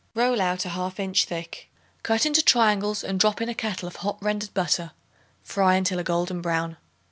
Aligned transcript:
Roll 0.15 0.41
out 0.41 0.65
a 0.65 0.69
half 0.69 0.99
inch 0.99 1.25
thick. 1.25 1.69
Cut 2.01 2.25
into 2.25 2.41
triangles 2.41 3.03
and 3.03 3.19
drop 3.19 3.39
in 3.39 3.49
a 3.49 3.53
kettle 3.53 3.87
of 3.87 3.97
hot 3.97 4.17
rendered 4.19 4.51
butter; 4.51 4.93
fry 5.43 5.75
until 5.75 5.99
a 5.99 6.03
golden 6.03 6.41
brown. 6.41 6.77